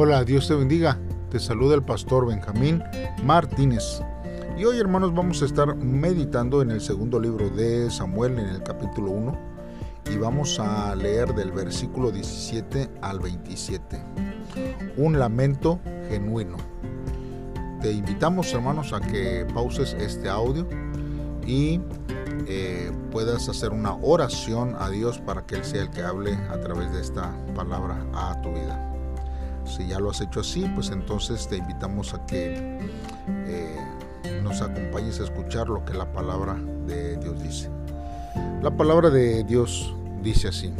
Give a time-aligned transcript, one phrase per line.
[0.00, 0.96] Hola, Dios te bendiga.
[1.28, 2.80] Te saluda el pastor Benjamín
[3.24, 4.00] Martínez.
[4.56, 8.62] Y hoy hermanos vamos a estar meditando en el segundo libro de Samuel en el
[8.62, 9.38] capítulo 1
[10.12, 14.00] y vamos a leer del versículo 17 al 27.
[14.98, 16.58] Un lamento genuino.
[17.82, 20.64] Te invitamos hermanos a que pauses este audio
[21.44, 21.80] y
[22.46, 26.60] eh, puedas hacer una oración a Dios para que Él sea el que hable a
[26.60, 28.87] través de esta palabra a tu vida.
[29.68, 32.78] Si ya lo has hecho así, pues entonces te invitamos a que
[33.26, 33.76] eh,
[34.42, 37.70] nos acompañes a escuchar lo que la palabra de Dios dice.
[38.62, 40.72] La palabra de Dios dice así.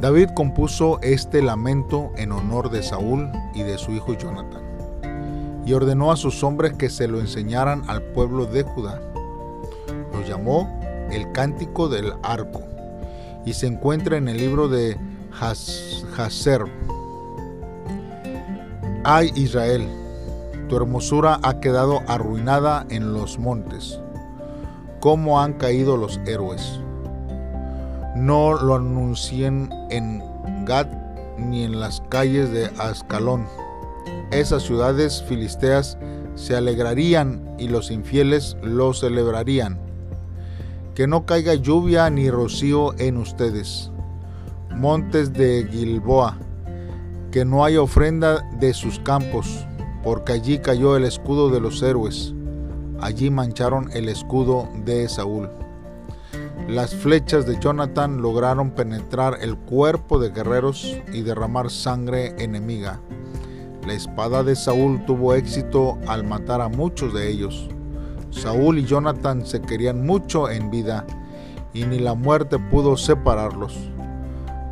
[0.00, 4.62] David compuso este lamento en honor de Saúl y de su hijo Jonathan,
[5.64, 9.00] y ordenó a sus hombres que se lo enseñaran al pueblo de Judá.
[10.12, 10.68] Lo llamó
[11.10, 12.62] el Cántico del Arco,
[13.46, 14.96] y se encuentra en el libro de
[15.40, 16.64] Hazer.
[19.04, 19.88] Ay Israel,
[20.68, 24.00] tu hermosura ha quedado arruinada en los montes.
[25.00, 26.80] ¿Cómo han caído los héroes?
[28.16, 30.22] No lo anuncien en
[30.64, 30.86] Gad
[31.38, 33.46] ni en las calles de Ascalón.
[34.30, 35.98] Esas ciudades filisteas
[36.34, 39.78] se alegrarían y los infieles lo celebrarían.
[40.94, 43.91] Que no caiga lluvia ni rocío en ustedes.
[44.76, 46.38] Montes de Gilboa,
[47.30, 49.66] que no haya ofrenda de sus campos,
[50.02, 52.34] porque allí cayó el escudo de los héroes,
[53.00, 55.50] allí mancharon el escudo de Saúl.
[56.68, 62.98] Las flechas de Jonathan lograron penetrar el cuerpo de guerreros y derramar sangre enemiga.
[63.86, 67.68] La espada de Saúl tuvo éxito al matar a muchos de ellos.
[68.30, 71.04] Saúl y Jonathan se querían mucho en vida,
[71.74, 73.92] y ni la muerte pudo separarlos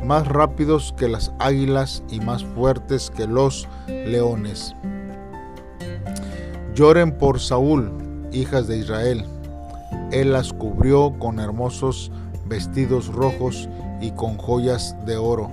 [0.03, 4.75] más rápidos que las águilas y más fuertes que los leones.
[6.73, 7.91] Lloren por Saúl,
[8.31, 9.25] hijas de Israel.
[10.11, 12.11] Él las cubrió con hermosos
[12.45, 13.69] vestidos rojos
[14.01, 15.51] y con joyas de oro.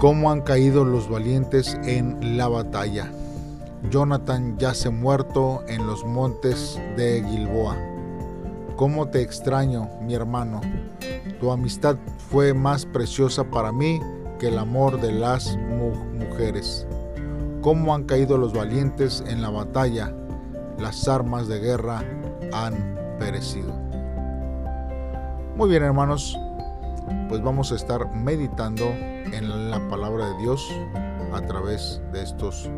[0.00, 3.10] Cómo han caído los valientes en la batalla.
[3.90, 7.76] Jonathan yace muerto en los montes de Gilboa.
[8.76, 10.60] Cómo te extraño, mi hermano.
[11.42, 11.96] Tu amistad
[12.30, 14.00] fue más preciosa para mí
[14.38, 15.58] que el amor de las
[16.20, 16.86] mujeres.
[17.62, 20.14] Cómo han caído los valientes en la batalla,
[20.78, 22.04] las armas de guerra
[22.52, 23.72] han perecido.
[25.56, 26.38] Muy bien hermanos,
[27.28, 30.64] pues vamos a estar meditando en la palabra de Dios
[31.32, 32.70] a través de estos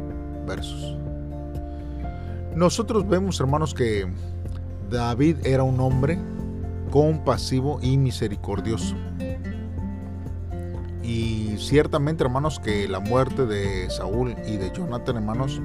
[0.47, 0.97] versos.
[2.57, 4.11] Nosotros vemos hermanos que
[4.89, 6.19] David era un hombre
[6.95, 8.95] compasivo y misericordioso.
[11.03, 15.61] Y ciertamente, hermanos, que la muerte de Saúl y de Jonathan, hermanos,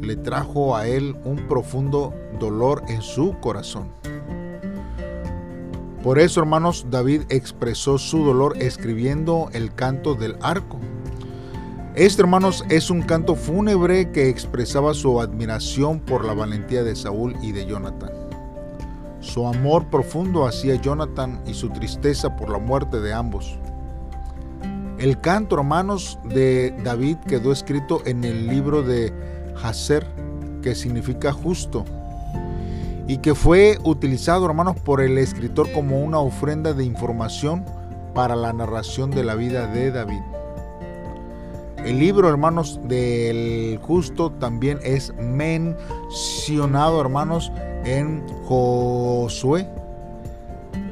[0.00, 3.92] le trajo a él un profundo dolor en su corazón.
[6.02, 10.80] Por eso, hermanos, David expresó su dolor escribiendo el canto del arco.
[11.94, 17.36] Este, hermanos, es un canto fúnebre que expresaba su admiración por la valentía de Saúl
[17.42, 18.19] y de Jonathan
[19.20, 23.58] su amor profundo hacia Jonathan y su tristeza por la muerte de ambos.
[24.98, 29.12] El canto, hermanos, de David quedó escrito en el libro de
[29.62, 30.06] Hazer,
[30.62, 31.84] que significa justo,
[33.06, 37.64] y que fue utilizado, hermanos, por el escritor como una ofrenda de información
[38.14, 40.20] para la narración de la vida de David.
[41.84, 47.50] El libro, hermanos, del justo también es mencionado, hermanos,
[47.84, 49.68] en Josué.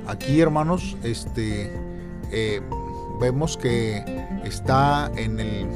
[0.07, 1.73] Aquí, hermanos, este,
[2.33, 2.61] eh,
[3.21, 4.05] vemos que
[4.45, 5.67] está en el,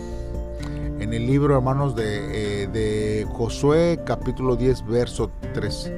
[1.00, 5.92] en el libro, hermanos, de, eh, de Josué, capítulo 10, verso 3.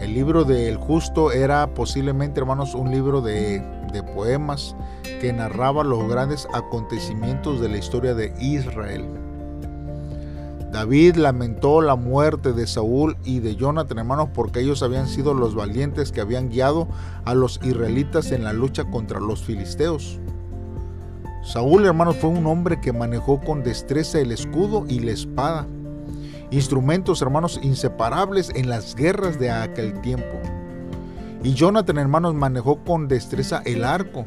[0.00, 3.60] El libro del justo era posiblemente, hermanos, un libro de,
[3.92, 4.76] de poemas
[5.20, 9.25] que narraba los grandes acontecimientos de la historia de Israel.
[10.76, 15.54] David lamentó la muerte de Saúl y de Jonathan, hermanos, porque ellos habían sido los
[15.54, 16.86] valientes que habían guiado
[17.24, 20.20] a los israelitas en la lucha contra los filisteos.
[21.42, 25.66] Saúl, hermanos, fue un hombre que manejó con destreza el escudo y la espada,
[26.50, 30.38] instrumentos, hermanos, inseparables en las guerras de aquel tiempo.
[31.42, 34.26] Y Jonathan, hermanos, manejó con destreza el arco,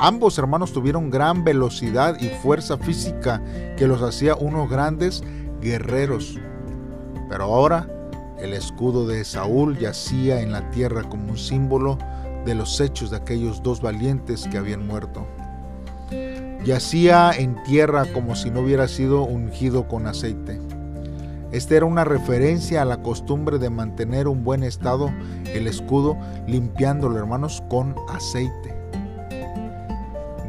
[0.00, 3.42] Ambos hermanos tuvieron gran velocidad y fuerza física
[3.76, 5.24] que los hacía unos grandes
[5.60, 6.38] guerreros.
[7.28, 7.88] Pero ahora
[8.38, 11.98] el escudo de Saúl yacía en la tierra como un símbolo
[12.46, 15.26] de los hechos de aquellos dos valientes que habían muerto.
[16.64, 20.60] yacía en tierra como si no hubiera sido ungido con aceite.
[21.50, 25.10] Esta era una referencia a la costumbre de mantener un buen estado
[25.46, 26.16] el escudo,
[26.46, 28.77] limpiándolo, hermanos, con aceite.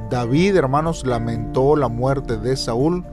[0.09, 3.05] David, hermanos, lamentó la muerte de Saúl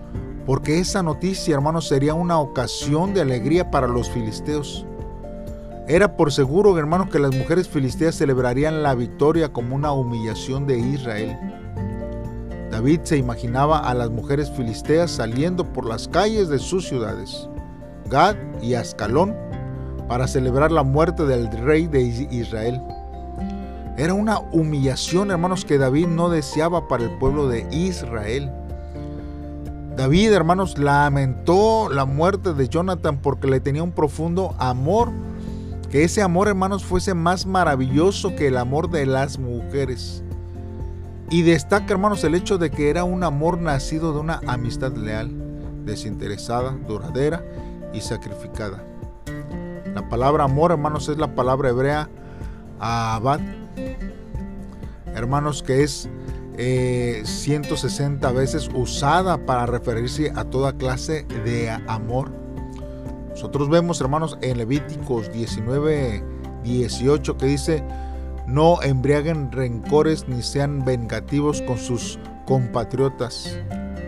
[0.46, 4.86] porque esa noticia, hermanos, sería una ocasión de alegría para los filisteos.
[5.88, 10.78] Era por seguro, hermanos, que las mujeres filisteas celebrarían la victoria como una humillación de
[10.78, 11.36] Israel.
[12.70, 17.48] David se imaginaba a las mujeres filisteas saliendo por las calles de sus ciudades,
[18.08, 19.36] Gad y Ascalón,
[20.08, 22.80] para celebrar la muerte del rey de Israel.
[23.96, 28.50] Era una humillación, hermanos, que David no deseaba para el pueblo de Israel.
[29.96, 35.10] David, hermanos, lamentó la muerte de Jonathan porque le tenía un profundo amor
[35.90, 40.22] que ese amor, hermanos, fuese más maravilloso que el amor de las mujeres.
[41.30, 45.30] Y destaca, hermanos, el hecho de que era un amor nacido de una amistad leal,
[45.86, 47.42] desinteresada, duradera
[47.94, 48.84] y sacrificada.
[49.94, 52.10] La palabra amor, hermanos, es la palabra hebrea
[52.78, 53.40] abad.
[55.16, 56.08] Hermanos, que es
[56.56, 62.46] 160 eh, veces usada para referirse a toda clase de amor
[63.36, 66.24] nosotros vemos, hermanos, en Levíticos 19,
[66.64, 67.84] 18 que dice,
[68.46, 73.58] no embriaguen rencores ni sean vengativos con sus compatriotas.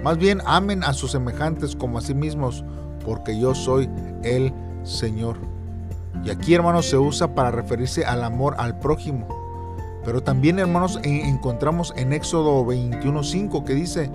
[0.03, 2.65] Más bien amen a sus semejantes como a sí mismos,
[3.05, 3.91] porque yo soy
[4.23, 4.51] el
[4.83, 5.37] Señor.
[6.25, 9.29] Y aquí, hermanos, se usa para referirse al amor al prójimo.
[10.05, 14.11] Pero también, hermanos, encontramos en Éxodo 21.5 que dice,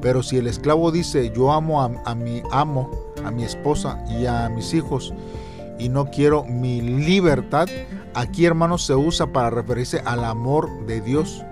[0.00, 2.90] pero si el esclavo dice, yo amo a, mi amo,
[3.24, 5.12] a mi esposa y a mis hijos,
[5.78, 7.68] y no quiero mi libertad,
[8.14, 11.44] aquí hermanos se usa para referirse al amor de Dios.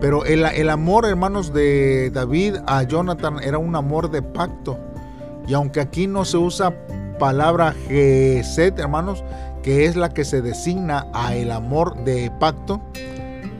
[0.00, 4.78] Pero el, el amor, hermanos, de David a Jonathan era un amor de pacto.
[5.46, 6.74] Y aunque aquí no se usa
[7.18, 9.22] palabra Geset, hermanos,
[9.62, 12.80] que es la que se designa a el amor de pacto,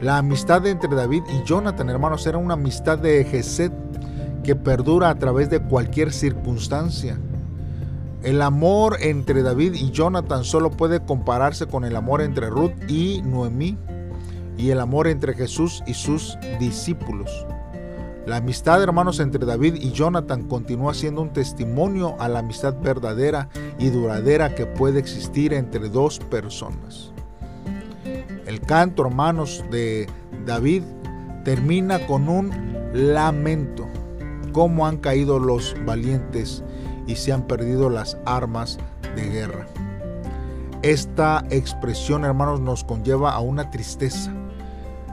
[0.01, 3.71] la amistad entre David y Jonathan, hermanos, era una amistad de Geset
[4.43, 7.19] que perdura a través de cualquier circunstancia.
[8.23, 13.21] El amor entre David y Jonathan solo puede compararse con el amor entre Ruth y
[13.23, 13.77] Noemí
[14.57, 17.45] y el amor entre Jesús y sus discípulos.
[18.25, 23.49] La amistad, hermanos, entre David y Jonathan continúa siendo un testimonio a la amistad verdadera
[23.79, 27.11] y duradera que puede existir entre dos personas.
[28.45, 30.07] El canto, hermanos, de
[30.45, 30.83] David
[31.43, 32.51] termina con un
[32.93, 33.87] lamento.
[34.51, 36.63] Cómo han caído los valientes
[37.07, 38.77] y se han perdido las armas
[39.15, 39.65] de guerra.
[40.83, 44.33] Esta expresión, hermanos, nos conlleva a una tristeza,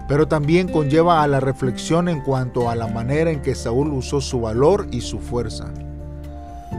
[0.09, 4.23] pero también conlleva a la reflexión en cuanto a la manera en que Saúl usó
[4.23, 5.67] su valor y su fuerza.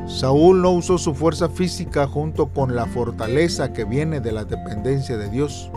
[0.07, 5.15] Saúl no usó su fuerza física junto con la fortaleza que viene de la dependencia
[5.17, 5.69] de Dios.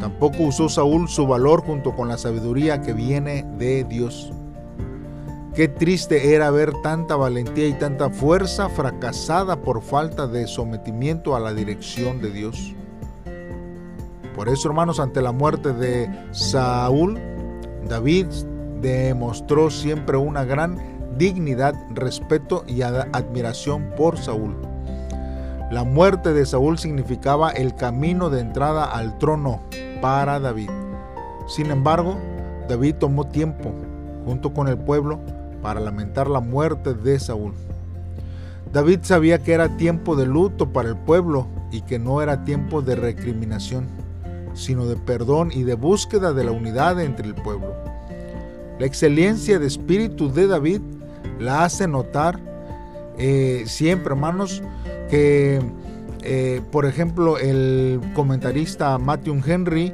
[0.00, 4.32] Tampoco usó Saúl su valor junto con la sabiduría que viene de Dios.
[5.56, 11.40] Qué triste era ver tanta valentía y tanta fuerza fracasada por falta de sometimiento a
[11.40, 12.74] la dirección de Dios.
[14.34, 17.20] Por eso, hermanos, ante la muerte de Saúl,
[17.88, 18.26] David
[18.80, 20.78] demostró siempre una gran
[21.16, 24.56] dignidad, respeto y admiración por Saúl.
[25.70, 29.60] La muerte de Saúl significaba el camino de entrada al trono
[30.00, 30.70] para David.
[31.46, 32.16] Sin embargo,
[32.68, 33.72] David tomó tiempo,
[34.24, 35.20] junto con el pueblo,
[35.62, 37.54] para lamentar la muerte de Saúl.
[38.72, 42.82] David sabía que era tiempo de luto para el pueblo y que no era tiempo
[42.82, 43.86] de recriminación,
[44.54, 47.74] sino de perdón y de búsqueda de la unidad entre el pueblo.
[48.78, 50.80] La excelencia de espíritu de David
[51.38, 52.40] la hace notar
[53.18, 54.62] eh, siempre, hermanos,
[55.08, 55.60] que,
[56.22, 59.92] eh, por ejemplo, el comentarista Matthew Henry,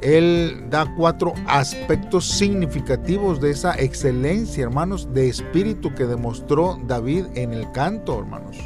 [0.00, 7.52] él da cuatro aspectos significativos de esa excelencia, hermanos, de espíritu que demostró David en
[7.52, 8.56] el canto, hermanos.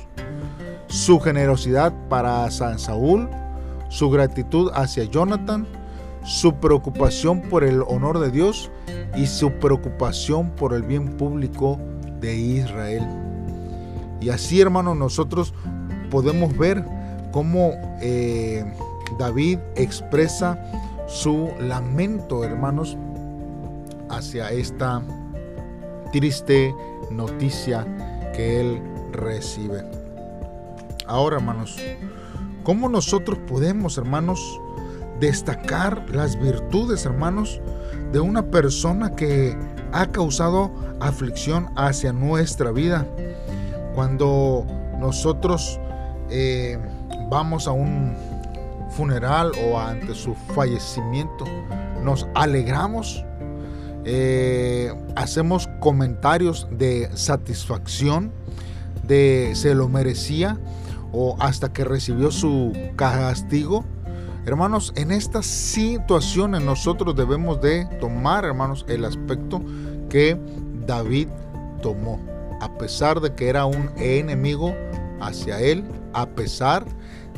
[0.88, 3.28] Su generosidad para San Saúl,
[3.92, 5.66] su gratitud hacia Jonathan,
[6.24, 8.70] su preocupación por el honor de Dios
[9.14, 11.78] y su preocupación por el bien público
[12.18, 13.06] de Israel.
[14.18, 15.52] Y así, hermanos, nosotros
[16.10, 16.82] podemos ver
[17.32, 18.64] cómo eh,
[19.18, 20.58] David expresa
[21.06, 22.96] su lamento, hermanos,
[24.08, 25.02] hacia esta
[26.12, 26.74] triste
[27.10, 27.86] noticia
[28.34, 28.82] que él
[29.12, 29.84] recibe.
[31.06, 31.76] Ahora, hermanos,
[32.62, 34.60] ¿cómo nosotros podemos, hermanos,
[35.20, 37.60] destacar las virtudes, hermanos,
[38.12, 39.56] de una persona que
[39.92, 43.06] ha causado aflicción hacia nuestra vida.
[43.94, 44.66] Cuando
[44.98, 45.78] nosotros
[46.30, 46.78] eh,
[47.28, 48.14] vamos a un
[48.90, 51.44] funeral o ante su fallecimiento,
[52.02, 53.24] nos alegramos,
[54.04, 58.32] eh, hacemos comentarios de satisfacción,
[59.04, 60.58] de se lo merecía
[61.12, 63.84] o hasta que recibió su castigo.
[64.44, 69.62] Hermanos, en estas situaciones nosotros debemos de tomar, hermanos, el aspecto
[70.08, 70.38] que
[70.86, 71.28] David
[71.80, 72.20] tomó.
[72.60, 74.74] A pesar de que era un enemigo
[75.20, 76.84] hacia él, a pesar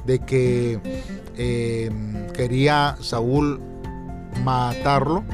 [0.07, 0.81] de que
[1.37, 1.91] eh,
[2.33, 3.61] quería Saúl
[4.43, 5.25] matarlo,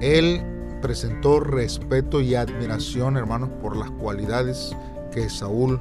[0.00, 0.42] él
[0.82, 4.76] presentó respeto y admiración, hermanos, por las cualidades
[5.12, 5.80] que Saúl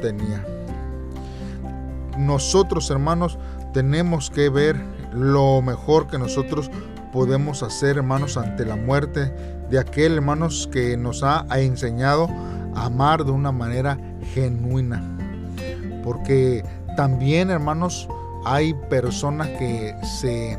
[0.00, 0.57] tenía.
[2.18, 3.38] Nosotros, hermanos,
[3.72, 4.76] tenemos que ver
[5.12, 6.70] lo mejor que nosotros
[7.12, 9.32] podemos hacer, hermanos, ante la muerte
[9.70, 12.28] de aquel, hermanos, que nos ha enseñado
[12.74, 13.98] a amar de una manera
[14.34, 15.02] genuina.
[16.04, 16.64] Porque
[16.96, 18.08] también, hermanos,
[18.44, 20.58] hay personas que se,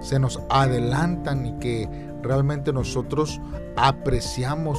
[0.00, 1.88] se nos adelantan y que
[2.22, 3.40] realmente nosotros
[3.76, 4.78] apreciamos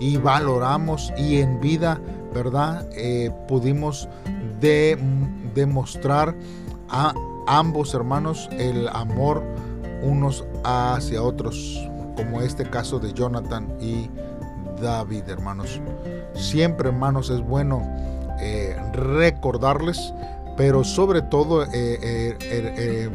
[0.00, 2.00] y valoramos y en vida,
[2.34, 2.86] ¿verdad?
[2.92, 4.08] Eh, pudimos
[5.56, 6.36] demostrar
[6.88, 7.12] a
[7.48, 9.42] ambos hermanos el amor
[10.02, 11.80] unos hacia otros,
[12.16, 14.08] como este caso de Jonathan y
[14.80, 15.80] David, hermanos.
[16.34, 17.82] Siempre, hermanos, es bueno
[18.40, 20.12] eh, recordarles,
[20.56, 23.10] pero sobre todo, eh,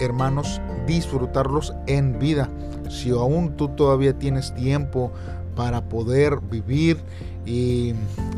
[0.00, 2.48] hermanos, disfrutarlos en vida.
[2.88, 5.12] Si aún tú todavía tienes tiempo
[5.56, 6.98] para poder vivir
[7.44, 7.94] y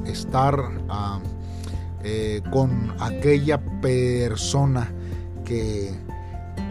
[0.06, 0.58] estar
[0.88, 1.20] ah,
[2.04, 4.92] eh, con aquella persona
[5.44, 5.90] que,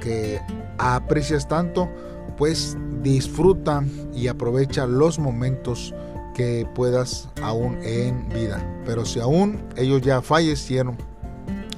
[0.02, 0.40] que
[0.78, 1.90] aprecias tanto,
[2.38, 5.94] pues disfruta y aprovecha los momentos
[6.34, 8.64] que puedas aún en vida.
[8.86, 10.98] Pero si aún ellos ya fallecieron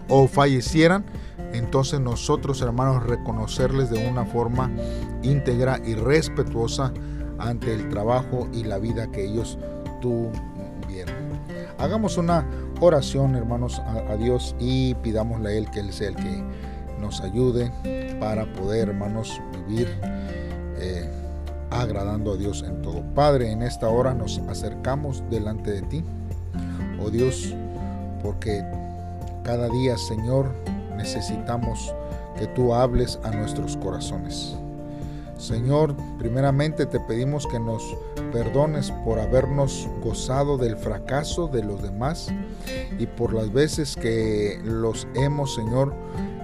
[0.07, 1.05] o fallecieran,
[1.53, 4.71] entonces nosotros hermanos reconocerles de una forma
[5.23, 6.93] íntegra y respetuosa
[7.39, 9.57] ante el trabajo y la vida que ellos
[10.01, 11.15] tuvieron.
[11.77, 12.45] Hagamos una
[12.79, 16.43] oración hermanos a, Dios y pidámosle a Él que Él sea el que
[16.99, 17.71] nos ayude
[18.19, 19.87] para poder hermanos vivir
[20.77, 21.09] eh,
[21.71, 23.01] agradando a Dios en todo.
[23.13, 26.03] Padre, en esta hora nos acercamos delante de ti,
[27.01, 27.53] oh Dios,
[28.21, 28.63] porque
[29.43, 30.51] cada día Señor
[30.95, 31.93] necesitamos
[32.37, 34.57] que tú hables a nuestros corazones.
[35.45, 37.95] Señor, primeramente te pedimos que nos
[38.31, 42.33] perdones por habernos gozado del fracaso de los demás
[42.97, 45.93] y por las veces que los hemos, Señor,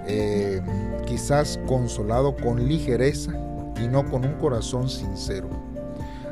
[0.06, 0.62] eh,
[1.08, 3.32] quizás consolado con ligereza
[3.84, 5.50] y no con un corazón sincero.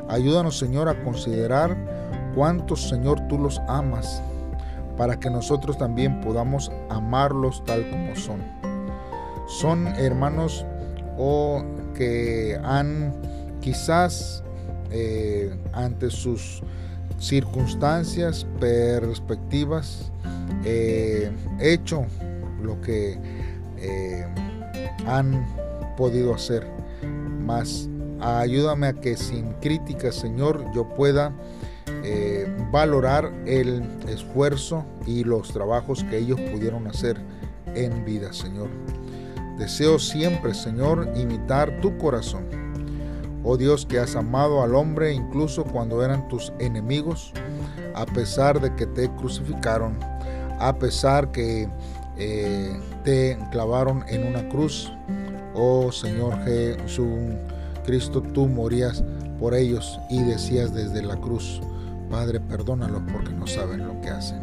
[0.08, 1.76] Ayúdanos, Señor, a considerar
[2.36, 4.22] cuántos, Señor, tú los amas
[4.96, 8.40] para que nosotros también podamos amarlos tal como son.
[9.48, 10.64] Son hermanos
[11.18, 13.12] o que han
[13.60, 14.42] quizás
[14.90, 16.62] eh, ante sus
[17.18, 20.10] circunstancias, perspectivas,
[20.64, 21.30] eh,
[21.60, 22.06] hecho
[22.62, 23.18] lo que
[23.78, 24.26] eh,
[25.06, 25.46] han
[25.96, 26.66] podido hacer.
[27.40, 27.88] Más
[28.20, 31.32] ayúdame a que sin crítica, Señor, yo pueda
[32.72, 37.18] valorar el esfuerzo y los trabajos que ellos pudieron hacer
[37.74, 38.68] en vida, Señor.
[39.60, 42.46] Deseo siempre, Señor, imitar tu corazón.
[43.44, 47.34] Oh Dios, que has amado al hombre incluso cuando eran tus enemigos,
[47.94, 49.98] a pesar de que te crucificaron,
[50.58, 51.68] a pesar que
[52.16, 54.90] eh, te clavaron en una cruz.
[55.54, 57.06] Oh Señor Jesús,
[57.84, 59.04] Cristo, tú morías
[59.38, 61.60] por ellos y decías desde la cruz,
[62.10, 64.40] Padre, perdónalos porque no saben lo que hacen.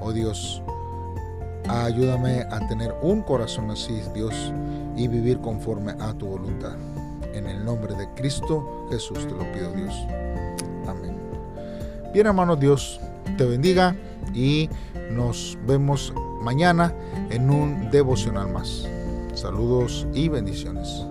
[0.00, 0.62] Oh Dios,
[1.70, 4.34] ayúdame a tener un corazón así, Dios,
[4.96, 6.76] y vivir conforme a tu voluntad.
[7.32, 9.94] En el nombre de Cristo Jesús te lo pido, Dios.
[10.86, 11.16] Amén.
[12.12, 13.00] Bien, hermanos, Dios
[13.36, 13.94] te bendiga
[14.34, 14.68] y
[15.10, 16.12] nos vemos
[16.42, 16.92] mañana
[17.30, 18.86] en un devocional más.
[19.34, 21.09] Saludos y bendiciones.